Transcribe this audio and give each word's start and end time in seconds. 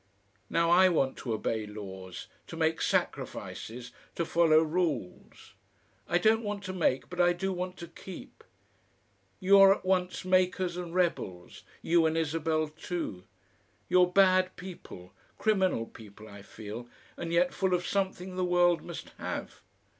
Now 0.49 0.71
I 0.71 0.89
want 0.89 1.15
to 1.17 1.31
obey 1.33 1.67
laws, 1.67 2.25
to 2.47 2.57
make 2.57 2.81
sacrifices, 2.81 3.91
to 4.15 4.25
follow 4.25 4.57
rules. 4.61 5.53
I 6.07 6.17
don't 6.17 6.41
want 6.41 6.63
to 6.63 6.73
make, 6.73 7.07
but 7.07 7.21
I 7.21 7.33
do 7.33 7.53
want 7.53 7.77
to 7.77 7.87
keep. 7.87 8.43
You 9.39 9.59
are 9.59 9.75
at 9.75 9.85
once 9.85 10.25
makers 10.25 10.75
and 10.75 10.95
rebels, 10.95 11.61
you 11.83 12.07
and 12.07 12.17
Isabel 12.17 12.69
too. 12.69 13.25
You're 13.89 14.07
bad 14.11 14.55
people 14.55 15.13
criminal 15.37 15.85
people, 15.85 16.27
I 16.27 16.41
feel, 16.41 16.87
and 17.15 17.31
yet 17.31 17.53
full 17.53 17.75
of 17.75 17.85
something 17.85 18.35
the 18.37 18.43
world 18.43 18.81
must 18.81 19.09
have. 19.19 19.61